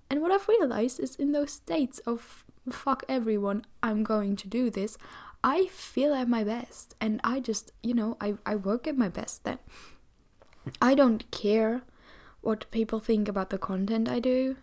And 0.09 0.21
what 0.21 0.31
I've 0.31 0.47
realized 0.47 0.99
is 0.99 1.15
in 1.15 1.31
those 1.31 1.51
states 1.51 1.99
of 1.99 2.45
fuck 2.69 3.03
everyone, 3.07 3.65
I'm 3.81 4.03
going 4.03 4.35
to 4.37 4.47
do 4.47 4.69
this, 4.69 4.97
I 5.43 5.67
feel 5.67 6.13
at 6.13 6.27
my 6.27 6.43
best. 6.43 6.95
And 6.99 7.21
I 7.23 7.39
just, 7.39 7.71
you 7.83 7.93
know, 7.93 8.17
I, 8.19 8.35
I 8.45 8.55
work 8.55 8.87
at 8.87 8.97
my 8.97 9.09
best 9.09 9.43
then. 9.43 9.59
I 10.81 10.95
don't 10.95 11.29
care 11.31 11.83
what 12.41 12.69
people 12.71 12.99
think 12.99 13.27
about 13.27 13.49
the 13.49 13.57
content 13.57 14.09
I 14.09 14.19
do. 14.19 14.57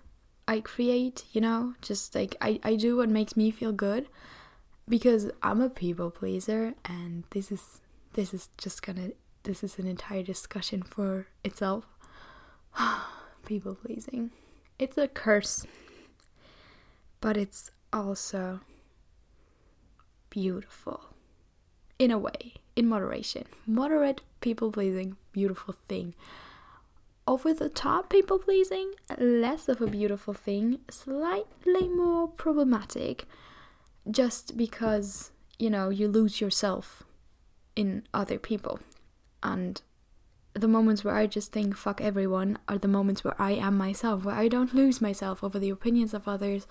I 0.49 0.61
create, 0.61 1.25
you 1.33 1.41
know, 1.41 1.75
just 1.81 2.15
like 2.15 2.37
I, 2.41 2.61
I 2.63 2.77
do 2.77 2.97
what 2.97 3.09
makes 3.09 3.37
me 3.37 3.51
feel 3.51 3.73
good 3.73 4.07
because 4.89 5.31
I'm 5.43 5.61
a 5.61 5.69
people 5.69 6.11
pleaser 6.11 6.75
and 6.85 7.25
this 7.31 7.51
is 7.51 7.81
this 8.13 8.33
is 8.33 8.49
just 8.57 8.83
gonna 8.83 9.11
this 9.43 9.65
is 9.65 9.79
an 9.79 9.87
entire 9.87 10.23
discussion 10.23 10.83
for 10.83 11.27
itself. 11.45 11.87
people 13.47 13.75
pleasing. 13.75 14.31
It's 14.79 14.99
a 14.99 15.09
curse. 15.09 15.67
But 17.21 17.37
it's 17.37 17.71
also 17.93 18.61
beautiful. 20.31 21.01
In 21.99 22.11
a 22.11 22.19
way, 22.19 22.55
in 22.75 22.87
moderation. 22.87 23.45
Moderate 23.67 24.21
people 24.41 24.71
pleasing, 24.71 25.17
beautiful 25.33 25.75
thing 25.89 26.15
over 27.27 27.53
the 27.53 27.69
top 27.69 28.09
people 28.09 28.39
pleasing, 28.39 28.93
less 29.19 29.69
of 29.69 29.81
a 29.81 29.87
beautiful 29.87 30.33
thing, 30.35 30.79
slightly 30.91 31.89
more 31.89 32.29
problematic, 32.29 33.27
just 34.09 34.57
because, 34.57 35.33
you 35.59 35.69
know, 35.69 35.89
you 35.89 36.07
lose 36.07 36.41
yourself 36.41 37.03
in 37.75 38.05
other 38.15 38.39
people. 38.39 38.79
And 39.43 39.83
the 40.61 40.69
moments 40.69 41.05
where 41.05 41.15
I 41.15 41.27
just 41.27 41.53
think 41.53 41.77
fuck 41.77 42.01
everyone 42.01 42.59
are 42.69 42.79
the 42.79 42.89
moments 42.89 43.23
where 43.23 43.41
I 43.41 43.53
am 43.53 43.77
myself, 43.77 44.25
where 44.25 44.35
I 44.35 44.49
don't 44.49 44.75
lose 44.75 45.01
myself 45.01 45.45
over 45.45 45.59
the 45.59 45.71
opinions 45.71 46.15
of 46.15 46.27
others, 46.27 46.67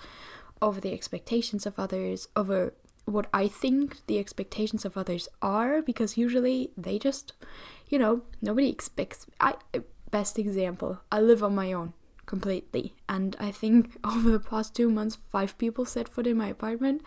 over 0.62 0.82
the 0.82 0.94
expectations 0.94 1.66
of 1.66 1.78
others, 1.78 2.28
over 2.36 2.74
what 3.06 3.28
I 3.34 3.48
think 3.48 4.06
the 4.08 4.18
expectations 4.18 4.86
of 4.86 4.98
others 4.98 5.28
are, 5.42 5.82
because 5.82 6.18
usually 6.18 6.72
they 6.76 6.98
just, 6.98 7.34
you 7.88 8.00
know, 8.00 8.24
nobody 8.42 8.70
expects. 8.70 9.28
I 9.40 9.56
best 10.12 10.40
example. 10.40 11.02
I 11.12 11.20
live 11.20 11.44
on 11.44 11.54
my 11.56 11.74
own 11.74 11.94
completely. 12.26 12.96
And 13.08 13.36
I 13.40 13.52
think 13.52 13.98
over 14.04 14.32
the 14.32 14.40
past 14.40 14.76
two 14.76 14.90
months, 14.90 15.18
five 15.30 15.58
people 15.58 15.86
set 15.86 16.10
foot 16.10 16.28
in 16.28 16.38
my 16.38 16.48
apartment 16.48 17.02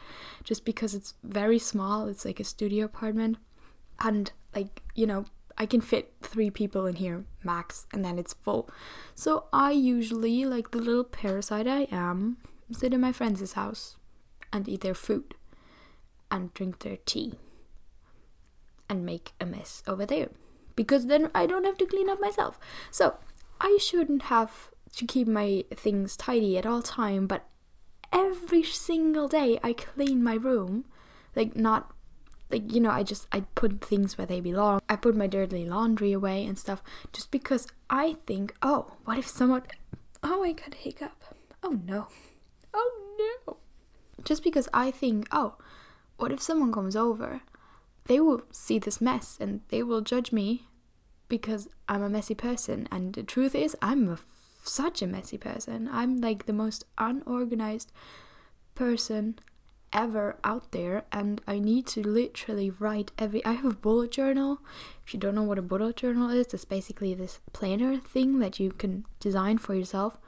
just 0.45 0.65
because 0.65 0.95
it's 0.95 1.15
very 1.23 1.59
small. 1.59 2.07
It's 2.07 2.25
like 2.25 2.41
a 2.41 2.45
studio 2.45 2.85
apartment. 2.85 3.39
And, 4.01 4.31
like, 4.55 4.83
you 4.95 5.07
know, 5.07 5.25
I 5.59 5.67
can 5.67 5.81
fit 5.81 6.15
three 6.23 6.51
people 6.51 6.87
in 6.87 6.97
here 6.97 7.25
max, 7.43 7.87
and 7.93 8.05
then 8.05 8.19
it's 8.19 8.33
full. 8.33 8.71
So 9.15 9.47
I 9.53 9.73
usually, 9.73 10.45
like 10.45 10.71
the 10.71 10.79
little 10.79 11.05
parasite 11.05 11.67
I 11.67 11.89
am, 11.91 12.39
sit 12.73 12.95
in 12.95 13.01
my 13.01 13.13
friends' 13.13 13.53
house 13.53 13.97
and 14.53 14.69
eat 14.69 14.81
their 14.81 14.95
food 14.95 15.35
and 16.31 16.55
drink 16.55 16.79
their 16.81 16.99
tea 17.05 17.35
and 18.89 19.05
make 19.05 19.33
a 19.41 19.47
mess 19.47 19.83
over 19.87 20.07
there 20.07 20.29
because 20.79 21.07
then 21.07 21.29
I 21.35 21.45
don't 21.47 21.65
have 21.65 21.77
to 21.79 21.87
clean 21.87 22.09
up 22.09 22.21
myself. 22.21 22.57
So 22.93 23.17
I 23.61 23.79
shouldn't 23.81 24.23
have 24.23 24.71
to 24.95 25.07
keep 25.07 25.27
my 25.27 25.65
things 25.75 26.17
tidy 26.17 26.57
at 26.57 26.67
all 26.67 26.83
time, 26.83 27.27
but 27.27 27.49
every 28.13 28.63
single 28.63 29.27
day 29.27 29.59
I 29.61 29.73
clean 29.73 30.23
my 30.23 30.35
room, 30.35 30.85
like 31.35 31.57
not 31.57 31.91
like 32.51 32.73
you 32.73 32.81
know 32.81 32.91
I 32.91 33.03
just 33.03 33.27
I 33.33 33.41
put 33.55 33.85
things 33.85 34.17
where 34.17 34.27
they 34.27 34.41
belong. 34.41 34.81
I 34.89 34.97
put 34.97 35.17
my 35.17 35.27
dirty 35.27 35.65
laundry 35.65 36.13
away 36.13 36.45
and 36.45 36.59
stuff 36.59 36.83
just 37.13 37.31
because 37.31 37.67
I 37.91 38.17
think, 38.27 38.55
oh, 38.63 38.93
what 39.05 39.19
if 39.19 39.27
someone 39.27 39.63
Oh, 40.23 40.43
I 40.43 40.53
got 40.53 40.75
a 40.75 40.77
hiccup. 40.77 41.25
Oh 41.63 41.79
no. 41.85 42.09
Oh 42.75 43.37
no. 43.47 43.57
Just 44.25 44.43
because 44.43 44.69
I 44.75 44.91
think, 44.91 45.29
oh, 45.31 45.55
what 46.17 46.33
if 46.33 46.43
someone 46.43 46.73
comes 46.73 46.97
over? 46.97 47.43
They 48.07 48.21
will 48.21 48.43
see 48.51 48.79
this 48.79 49.01
mess 49.01 49.37
and 49.41 49.61
they 49.69 49.83
will 49.83 50.01
judge 50.01 50.33
me 50.33 50.67
because 51.29 51.69
I'm 51.89 52.03
a 52.03 52.09
messy 52.09 52.35
person. 52.35 52.89
And 52.91 53.15
the 53.15 53.23
truth 53.23 53.55
is, 53.55 53.77
I'm 53.81 54.09
a, 54.09 54.19
such 54.65 55.03
a 55.03 55.07
messy 55.07 55.39
person. 55.39 55.89
I'm 55.93 56.21
like 56.21 56.47
the 56.47 56.53
most 56.53 56.85
unorganized 56.97 57.93
person 58.75 59.39
ever 59.93 60.37
out 60.45 60.73
there 60.73 61.05
and 61.11 61.41
I 61.47 61.59
need 61.59 61.87
to 61.89 62.07
literally 62.07 62.71
write 62.71 63.13
every 63.19 63.45
I 63.45 63.53
have 63.53 63.65
a 63.65 63.75
bullet 63.75 64.11
journal. 64.11 64.61
If 65.07 65.15
you 65.15 65.21
don't 65.21 65.35
know 65.35 65.43
what 65.43 65.59
a 65.59 65.63
bullet 65.63 65.97
journal 65.97 66.31
is, 66.31 66.53
it's 66.53 66.65
basically 66.65 67.15
this 67.15 67.41
planner 67.53 67.97
thing 67.97 68.39
that 68.41 68.61
you 68.61 68.71
can 68.73 69.07
design 69.21 69.59
for 69.59 69.75
yourself. 69.75 70.19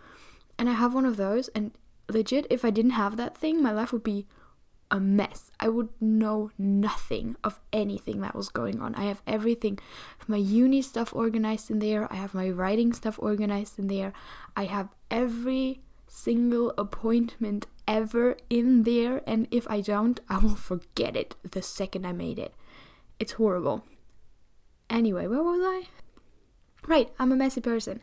And 0.59 0.69
I 0.69 0.73
have 0.73 0.95
one 0.95 1.07
of 1.07 1.17
those 1.17 1.49
and 1.49 1.73
legit 2.09 2.47
if 2.51 2.65
I 2.65 2.71
didn't 2.71 2.93
have 2.93 3.17
that 3.17 3.37
thing, 3.37 3.63
my 3.63 3.73
life 3.73 3.93
would 3.93 4.05
be 4.05 4.27
a 4.91 4.99
mess. 4.99 5.51
I 5.61 5.69
would 5.69 5.89
know 6.01 6.51
nothing 6.59 7.37
of 7.45 7.61
anything 7.73 8.21
that 8.23 8.35
was 8.35 8.49
going 8.49 8.81
on. 8.81 8.95
I 8.97 9.05
have 9.05 9.23
everything, 9.27 9.79
my 10.27 10.37
uni 10.37 10.83
stuff 10.83 11.15
organized 11.15 11.71
in 11.71 11.79
there. 11.79 12.13
I 12.13 12.17
have 12.17 12.35
my 12.35 12.51
writing 12.51 12.93
stuff 12.93 13.17
organized 13.21 13.79
in 13.79 13.87
there. 13.87 14.13
I 14.57 14.65
have 14.65 14.89
every 15.11 15.81
single 16.11 16.75
appointment 16.77 17.67
ever 17.87 18.37
in 18.51 18.83
there. 18.83 19.23
And 19.27 19.47
if 19.51 19.67
I 19.71 19.81
don't, 19.81 20.21
I 20.29 20.39
will 20.39 20.57
forget 20.57 21.17
it 21.17 21.37
the 21.49 21.63
second 21.63 22.07
I 22.07 22.13
made 22.13 22.39
it. 22.39 22.55
It's 23.19 23.33
horrible. 23.33 23.85
Anyway, 24.91 25.27
where 25.27 25.43
was 25.43 25.61
I? 25.63 25.89
Right, 26.87 27.11
I'm 27.19 27.33
a 27.33 27.37
messy 27.37 27.61
person. 27.61 28.03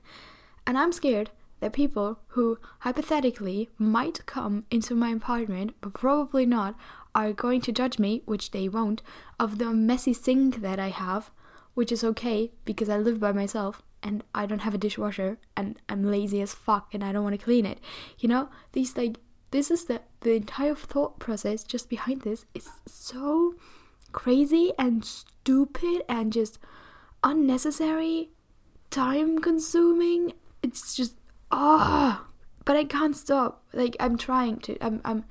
And 0.66 0.78
I'm 0.78 0.92
scared 0.92 1.32
that 1.60 1.74
people 1.74 2.20
who 2.28 2.60
hypothetically 2.80 3.70
might 3.78 4.26
come 4.26 4.66
into 4.72 4.96
my 4.96 5.10
apartment, 5.10 5.76
but 5.82 5.94
probably 5.94 6.46
not, 6.46 6.76
are 7.14 7.34
going 7.34 7.62
to 7.62 7.72
judge 7.72 7.98
me, 7.98 8.22
which 8.26 8.52
they 8.52 8.70
won't, 8.70 9.02
of 9.40 9.58
the 9.58 9.74
messy 9.74 10.14
sink 10.14 10.62
that 10.62 10.80
I 10.80 10.90
have, 10.90 11.32
which 11.74 11.92
is 11.92 12.04
okay 12.04 12.52
because 12.64 12.90
I 12.90 12.98
live 12.98 13.20
by 13.20 13.32
myself 13.32 13.82
and 14.04 14.24
I 14.34 14.46
don't 14.46 14.60
have 14.60 14.74
a 14.74 14.77
dishwasher 14.77 15.38
and 15.56 15.80
I'm 15.89 16.04
lazy 16.04 16.42
as 16.42 16.54
fuck 16.54 16.94
and 16.94 17.04
I 17.04 17.12
don't 17.12 17.24
want 17.24 17.38
to 17.38 17.44
clean 17.44 17.66
it. 17.66 17.80
You 18.20 18.30
know, 18.30 18.50
these 18.74 18.96
like 18.96 19.18
this 19.51 19.72
is 19.72 19.86
the 19.86 20.01
the 20.22 20.34
entire 20.34 20.75
thought 20.75 21.20
process 21.20 21.63
just 21.63 21.89
behind 21.89 22.22
this 22.22 22.46
is 22.54 22.70
so 22.86 23.56
crazy 24.12 24.74
and 24.77 25.04
stupid 25.06 26.04
and 26.10 26.34
just 26.34 26.60
unnecessary, 27.24 28.30
time 28.89 29.39
consuming. 29.39 30.34
It's 30.63 30.96
just 30.96 31.16
ah, 31.51 32.24
oh, 32.24 32.27
but 32.66 32.75
I 32.75 32.84
can't 32.84 33.16
stop. 33.16 33.63
Like 33.74 33.96
I'm 34.00 34.18
trying 34.18 34.60
to. 34.60 34.77
I'm 34.84 35.01
I'm 35.06 35.25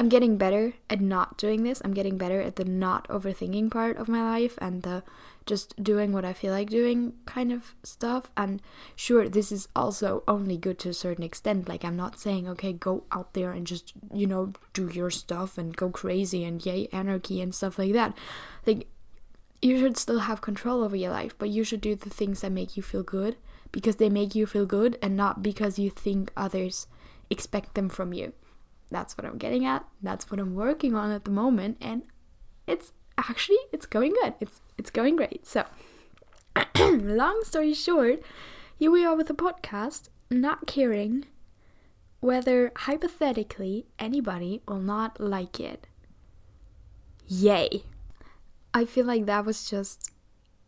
I'm 0.00 0.08
getting 0.08 0.38
better 0.38 0.72
at 0.88 1.02
not 1.02 1.36
doing 1.36 1.62
this. 1.62 1.82
I'm 1.84 1.92
getting 1.92 2.16
better 2.16 2.40
at 2.40 2.56
the 2.56 2.64
not 2.64 3.06
overthinking 3.08 3.70
part 3.70 3.98
of 3.98 4.08
my 4.08 4.22
life 4.22 4.56
and 4.56 4.82
the 4.82 5.02
just 5.44 5.76
doing 5.82 6.10
what 6.10 6.24
I 6.24 6.32
feel 6.32 6.54
like 6.54 6.70
doing 6.70 7.12
kind 7.26 7.52
of 7.52 7.74
stuff. 7.82 8.30
And 8.34 8.62
sure, 8.96 9.28
this 9.28 9.52
is 9.52 9.68
also 9.76 10.22
only 10.26 10.56
good 10.56 10.78
to 10.78 10.88
a 10.88 10.94
certain 10.94 11.22
extent. 11.22 11.68
Like, 11.68 11.84
I'm 11.84 11.98
not 11.98 12.18
saying, 12.18 12.48
okay, 12.48 12.72
go 12.72 13.04
out 13.12 13.34
there 13.34 13.52
and 13.52 13.66
just, 13.66 13.92
you 14.14 14.26
know, 14.26 14.54
do 14.72 14.88
your 14.88 15.10
stuff 15.10 15.58
and 15.58 15.76
go 15.76 15.90
crazy 15.90 16.44
and 16.44 16.64
yay, 16.64 16.88
anarchy 16.94 17.42
and 17.42 17.54
stuff 17.54 17.78
like 17.78 17.92
that. 17.92 18.16
Like, 18.66 18.86
you 19.60 19.78
should 19.78 19.98
still 19.98 20.20
have 20.20 20.40
control 20.40 20.82
over 20.82 20.96
your 20.96 21.10
life, 21.10 21.36
but 21.36 21.50
you 21.50 21.62
should 21.62 21.82
do 21.82 21.94
the 21.94 22.08
things 22.08 22.40
that 22.40 22.52
make 22.52 22.74
you 22.74 22.82
feel 22.82 23.02
good 23.02 23.36
because 23.70 23.96
they 23.96 24.08
make 24.08 24.34
you 24.34 24.46
feel 24.46 24.64
good 24.64 24.96
and 25.02 25.14
not 25.14 25.42
because 25.42 25.78
you 25.78 25.90
think 25.90 26.32
others 26.38 26.86
expect 27.28 27.74
them 27.74 27.90
from 27.90 28.14
you. 28.14 28.32
That's 28.90 29.16
what 29.16 29.24
I'm 29.24 29.38
getting 29.38 29.64
at. 29.64 29.84
That's 30.02 30.30
what 30.30 30.40
I'm 30.40 30.54
working 30.54 30.94
on 30.94 31.10
at 31.10 31.24
the 31.24 31.30
moment 31.30 31.76
and 31.80 32.02
it's 32.66 32.92
actually 33.16 33.58
it's 33.72 33.86
going 33.86 34.12
good. 34.22 34.34
It's 34.40 34.60
it's 34.78 34.90
going 34.90 35.16
great. 35.16 35.46
So, 35.46 35.64
long 36.78 37.42
story 37.44 37.74
short, 37.74 38.22
here 38.78 38.90
we 38.90 39.04
are 39.04 39.16
with 39.16 39.30
a 39.30 39.34
podcast, 39.34 40.08
not 40.30 40.66
caring 40.66 41.26
whether 42.20 42.70
hypothetically 42.76 43.86
anybody 43.98 44.62
will 44.68 44.78
not 44.78 45.18
like 45.20 45.58
it. 45.58 45.86
Yay! 47.26 47.84
I 48.74 48.84
feel 48.84 49.06
like 49.06 49.26
that 49.26 49.44
was 49.44 49.68
just 49.68 50.12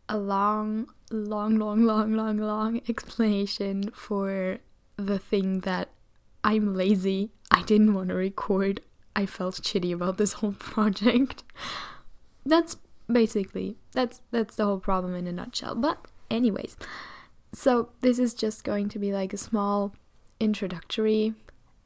a 0.09 0.17
long, 0.17 0.87
long, 1.11 1.57
long, 1.57 1.85
long, 1.85 2.13
long, 2.13 2.37
long 2.37 2.81
explanation 2.89 3.91
for 3.93 4.57
the 4.97 5.19
thing 5.19 5.61
that 5.61 5.89
I'm 6.43 6.73
lazy. 6.73 7.31
I 7.53 7.61
didn't 7.61 7.93
want 7.93 8.09
to 8.09 8.15
record. 8.15 8.81
I 9.15 9.25
felt 9.25 9.55
shitty 9.55 9.93
about 9.93 10.17
this 10.17 10.33
whole 10.33 10.53
project. 10.59 11.43
That's 12.45 12.77
basically 13.11 13.77
that's 13.91 14.21
that's 14.31 14.55
the 14.55 14.65
whole 14.65 14.79
problem 14.79 15.13
in 15.15 15.27
a 15.27 15.31
nutshell. 15.31 15.75
But 15.75 16.05
anyways, 16.31 16.75
so 17.53 17.89
this 18.01 18.19
is 18.19 18.33
just 18.33 18.63
going 18.63 18.89
to 18.89 18.99
be 18.99 19.13
like 19.13 19.33
a 19.33 19.37
small 19.37 19.93
introductory 20.39 21.35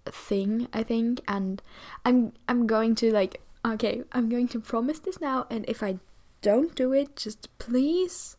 thing, 0.05 0.67
I 0.73 0.83
think, 0.83 1.21
and 1.27 1.61
I'm 2.05 2.33
I'm 2.47 2.65
going 2.65 2.95
to 2.95 3.11
like 3.11 3.41
okay, 3.65 4.03
I'm 4.13 4.29
going 4.29 4.47
to 4.49 4.59
promise 4.61 4.99
this 4.99 5.19
now 5.19 5.45
and 5.49 5.65
if 5.67 5.83
I 5.83 5.99
don't 6.41 6.73
do 6.75 6.93
it, 6.93 7.17
just 7.17 7.49
please 7.59 8.36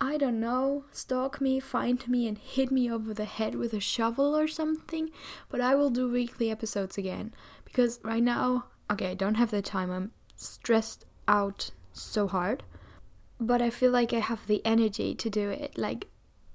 I 0.00 0.18
don't 0.18 0.40
know, 0.40 0.84
stalk 0.92 1.40
me, 1.40 1.58
find 1.58 2.06
me, 2.06 2.28
and 2.28 2.36
hit 2.36 2.70
me 2.70 2.90
over 2.90 3.14
the 3.14 3.24
head 3.24 3.54
with 3.54 3.72
a 3.72 3.80
shovel 3.80 4.36
or 4.36 4.46
something. 4.46 5.10
But 5.48 5.60
I 5.60 5.74
will 5.74 5.90
do 5.90 6.10
weekly 6.10 6.50
episodes 6.50 6.98
again 6.98 7.32
because 7.64 7.98
right 8.02 8.22
now, 8.22 8.66
okay, 8.90 9.10
I 9.12 9.14
don't 9.14 9.36
have 9.36 9.50
the 9.50 9.62
time. 9.62 9.90
I'm 9.90 10.12
stressed 10.36 11.06
out 11.26 11.70
so 11.92 12.28
hard, 12.28 12.62
but 13.40 13.62
I 13.62 13.70
feel 13.70 13.90
like 13.90 14.12
I 14.12 14.18
have 14.18 14.46
the 14.46 14.60
energy 14.66 15.14
to 15.14 15.30
do 15.30 15.48
it. 15.48 15.78
Like, 15.78 16.08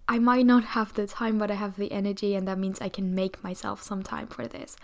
I 0.08 0.20
might 0.20 0.46
not 0.46 0.64
have 0.64 0.94
the 0.94 1.08
time, 1.08 1.40
but 1.40 1.50
I 1.50 1.56
have 1.56 1.78
the 1.78 1.92
energy, 1.92 2.36
and 2.36 2.48
that 2.48 2.60
means 2.60 2.80
I 2.80 2.90
can 2.90 3.16
make 3.16 3.44
myself 3.44 3.82
some 3.82 4.04
time 4.04 4.28
for 4.28 4.48
this. 4.48 4.76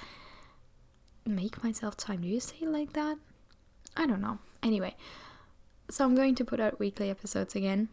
Make 1.25 1.63
myself 1.63 1.95
time. 1.95 2.21
Do 2.21 2.27
you 2.27 2.39
say 2.39 2.65
like 2.65 2.93
that? 2.93 3.17
I 3.95 4.07
don't 4.07 4.21
know. 4.21 4.39
Anyway, 4.63 4.95
so 5.91 6.05
I'm 6.05 6.15
going 6.15 6.33
to 6.35 6.45
put 6.45 6.59
out 6.59 6.79
weekly 6.79 7.09
episodes 7.09 7.55
again 7.55 7.89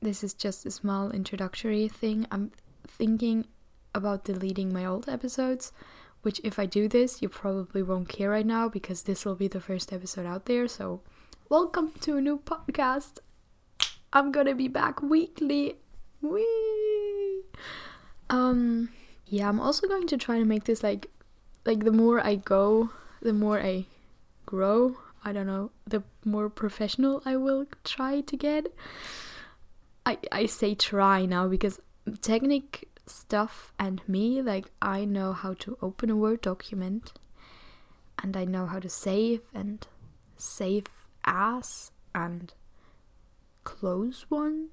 this 0.00 0.22
is 0.22 0.32
just 0.32 0.64
a 0.64 0.70
small 0.70 1.10
introductory 1.10 1.88
thing. 1.88 2.26
I'm 2.30 2.52
thinking 2.86 3.46
about 3.94 4.24
deleting 4.24 4.72
my 4.72 4.84
old 4.84 5.08
episodes, 5.08 5.72
which, 6.22 6.40
if 6.44 6.58
I 6.58 6.66
do 6.66 6.88
this, 6.88 7.20
you 7.20 7.28
probably 7.28 7.82
won't 7.82 8.08
care 8.08 8.30
right 8.30 8.46
now 8.46 8.68
because 8.68 9.02
this 9.02 9.24
will 9.24 9.34
be 9.34 9.48
the 9.48 9.60
first 9.60 9.92
episode 9.92 10.26
out 10.26 10.46
there. 10.46 10.68
So, 10.68 11.00
welcome 11.48 11.92
to 12.02 12.16
a 12.16 12.20
new 12.20 12.38
podcast. 12.38 13.18
I'm 14.12 14.30
gonna 14.30 14.54
be 14.54 14.68
back 14.68 15.02
weekly. 15.02 15.76
Whee! 16.20 17.42
Um, 18.30 18.90
yeah, 19.26 19.48
I'm 19.48 19.60
also 19.60 19.86
going 19.86 20.06
to 20.08 20.16
try 20.16 20.38
to 20.38 20.44
make 20.44 20.64
this 20.64 20.82
like, 20.82 21.10
like 21.64 21.84
the 21.84 21.92
more 21.92 22.24
I 22.24 22.36
go, 22.36 22.90
the 23.20 23.32
more 23.32 23.60
I 23.60 23.86
grow. 24.46 24.96
I 25.24 25.32
don't 25.32 25.46
know, 25.46 25.72
the 25.86 26.04
more 26.24 26.48
professional 26.48 27.22
I 27.26 27.36
will 27.36 27.66
try 27.84 28.20
to 28.20 28.36
get. 28.36 28.72
I, 30.08 30.16
I 30.32 30.46
say 30.46 30.74
try 30.74 31.26
now 31.26 31.48
because 31.48 31.80
technic 32.22 32.88
stuff 33.04 33.74
and 33.78 34.00
me, 34.08 34.40
like 34.40 34.70
I 34.80 35.04
know 35.04 35.34
how 35.34 35.52
to 35.54 35.76
open 35.82 36.08
a 36.08 36.16
Word 36.16 36.40
document 36.40 37.12
and 38.22 38.34
I 38.34 38.46
know 38.46 38.64
how 38.64 38.78
to 38.78 38.88
save 38.88 39.42
and 39.52 39.86
save 40.38 40.86
as 41.26 41.90
and 42.14 42.54
close 43.64 44.24
one. 44.30 44.68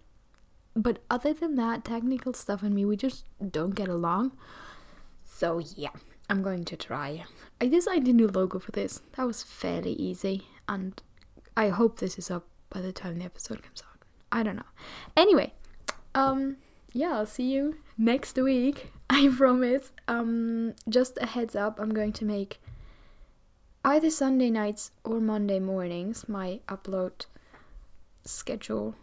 But 0.74 1.00
other 1.10 1.34
than 1.34 1.56
that, 1.56 1.84
technical 1.84 2.34
stuff 2.34 2.64
and 2.64 2.74
me, 2.74 2.86
we 2.86 2.96
just 2.96 3.26
don't 3.52 3.76
get 3.76 3.90
along. 3.90 4.38
So 5.26 5.60
yeah, 5.76 5.96
I'm 6.30 6.44
going 6.44 6.64
to 6.64 6.78
try. 6.78 7.26
I 7.60 7.68
designed 7.68 8.08
a 8.08 8.14
new 8.14 8.30
logo 8.30 8.60
for 8.60 8.72
this. 8.72 9.02
That 9.18 9.28
was 9.28 9.44
fairly 9.44 9.94
easy 9.96 10.48
and 10.70 11.02
I 11.58 11.70
hope 11.70 12.00
this 12.00 12.18
is 12.18 12.32
up 12.32 12.48
by 12.70 12.80
the 12.80 12.94
time 12.94 13.20
the 13.20 13.26
episode 13.26 13.62
comes 13.62 13.84
out. 13.86 13.95
I 14.36 14.44
don't 14.44 14.58
know. 14.58 14.72
Anyway, 15.16 15.54
um, 16.14 16.58
yeah, 16.92 17.14
I'll 17.16 17.26
see 17.26 17.50
you 17.54 17.78
next 17.98 18.36
week. 18.36 18.92
I 19.10 19.32
promise. 19.36 19.94
Um, 20.10 20.74
just 20.90 21.18
a 21.22 21.26
heads 21.26 21.56
up, 21.56 21.80
I'm 21.80 21.94
going 21.94 22.12
to 22.14 22.26
make 22.26 22.60
either 23.86 24.10
Sunday 24.10 24.50
nights 24.50 24.92
or 25.06 25.22
Monday 25.22 25.60
mornings 25.60 26.28
my 26.28 26.60
upload 26.68 27.28
schedule 28.26 28.96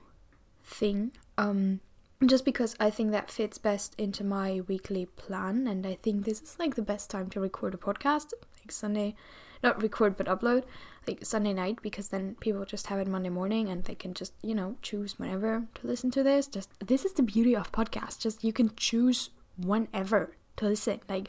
thing. 0.62 1.12
Um, 1.38 1.81
just 2.27 2.45
because 2.45 2.77
I 2.79 2.90
think 2.90 3.11
that 3.12 3.31
fits 3.31 3.57
best 3.57 3.95
into 3.97 4.23
my 4.25 4.61
weekly 4.68 5.07
plan, 5.07 5.66
and 5.66 5.87
I 5.87 5.95
think 5.95 6.27
this 6.27 6.42
is 6.42 6.57
like 6.59 6.75
the 6.75 6.83
best 6.83 7.09
time 7.09 7.31
to 7.31 7.40
record 7.40 7.73
a 7.73 7.79
podcast, 7.79 8.35
like 8.62 8.72
Sunday 8.72 9.14
not 9.62 9.81
record 9.81 10.16
but 10.16 10.27
upload 10.27 10.64
like 11.07 11.25
Sunday 11.25 11.53
night 11.53 11.79
because 11.83 12.09
then 12.09 12.37
people 12.40 12.64
just 12.64 12.87
have 12.87 12.98
it 12.98 13.09
Monday 13.09 13.29
morning 13.29 13.68
and 13.68 13.85
they 13.85 13.94
can 13.94 14.14
just 14.14 14.33
you 14.42 14.55
know 14.55 14.77
choose 14.83 15.18
whenever 15.18 15.64
to 15.75 15.87
listen 15.87 16.11
to 16.12 16.22
this. 16.22 16.46
Just 16.46 16.70
this 16.85 17.05
is 17.05 17.12
the 17.14 17.22
beauty 17.22 17.57
of 17.57 17.72
podcast. 17.72 18.20
Just 18.20 18.44
you 18.44 18.53
can 18.53 18.75
choose 18.77 19.31
whenever 19.59 20.37
to 20.57 20.66
listen, 20.66 21.01
like 21.09 21.29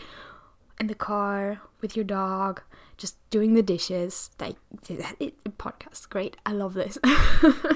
in 0.80 0.88
the 0.88 0.96
car 0.96 1.62
with 1.82 1.96
your 1.96 2.06
dog, 2.06 2.62
just 2.98 3.18
doing 3.30 3.54
the 3.54 3.64
dishes. 3.64 4.30
Like 4.40 4.58
it, 4.90 5.06
it, 5.20 5.58
podcast, 5.58 6.10
great. 6.10 6.38
I 6.46 6.52
love 6.52 6.74
this. 6.74 6.98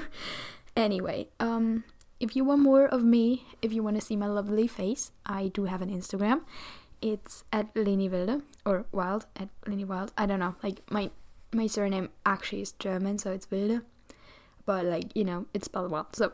anyway, 0.75 1.29
um, 1.39 1.83
if 2.19 2.35
you 2.35 2.43
want 2.43 2.61
more 2.61 2.85
of 2.85 3.03
me, 3.03 3.45
if 3.61 3.73
you 3.73 3.81
want 3.81 3.99
to 3.99 4.05
see 4.05 4.15
my 4.15 4.27
lovely 4.27 4.67
face, 4.67 5.11
I 5.25 5.47
do 5.47 5.65
have 5.65 5.81
an 5.81 5.89
Instagram 5.89 6.41
it's 7.01 7.43
at 7.51 7.67
Leni 7.75 8.09
Wilde 8.09 8.41
or 8.65 8.85
Wild 8.91 9.25
at 9.35 9.49
Leni 9.65 9.85
Wild. 9.85 10.11
I 10.17 10.25
don't 10.25 10.39
know. 10.39 10.55
Like 10.63 10.81
my 10.89 11.11
my 11.53 11.67
surname 11.67 12.09
actually 12.25 12.61
is 12.61 12.73
German, 12.73 13.17
so 13.17 13.31
it's 13.31 13.49
Wilde, 13.49 13.81
but 14.65 14.85
like 14.85 15.15
you 15.15 15.23
know 15.23 15.45
it's 15.53 15.65
spelled 15.65 15.91
well. 15.91 16.07
So 16.13 16.33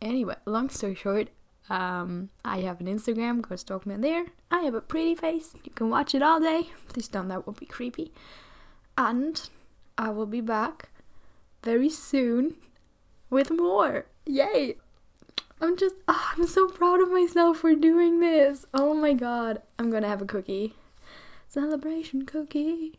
anyway, 0.00 0.36
long 0.46 0.68
story 0.68 0.94
short, 0.94 1.28
um, 1.70 2.30
I 2.44 2.60
have 2.60 2.80
an 2.80 2.86
Instagram. 2.86 3.42
Go 3.42 3.56
stalk 3.56 3.86
me 3.86 3.96
there. 3.96 4.26
I 4.50 4.60
have 4.60 4.74
a 4.74 4.80
pretty 4.80 5.14
face. 5.14 5.54
You 5.64 5.70
can 5.72 5.90
watch 5.90 6.14
it 6.14 6.22
all 6.22 6.40
day. 6.40 6.70
Please 6.88 7.08
don't. 7.08 7.28
That 7.28 7.46
would 7.46 7.58
be 7.58 7.66
creepy. 7.66 8.12
And 8.96 9.48
I 9.96 10.10
will 10.10 10.26
be 10.26 10.40
back 10.40 10.90
very 11.62 11.90
soon 11.90 12.56
with 13.30 13.50
more. 13.50 14.06
Yay! 14.26 14.76
I'm 15.60 15.76
just, 15.76 15.96
oh, 16.06 16.32
I'm 16.36 16.46
so 16.46 16.68
proud 16.68 17.00
of 17.00 17.10
myself 17.10 17.58
for 17.58 17.74
doing 17.74 18.20
this. 18.20 18.66
Oh 18.72 18.94
my 18.94 19.12
god. 19.12 19.62
I'm 19.78 19.90
gonna 19.90 20.08
have 20.08 20.22
a 20.22 20.26
cookie. 20.26 20.74
Celebration 21.48 22.26
cookie. 22.26 22.98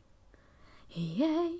Yay. 0.91 1.59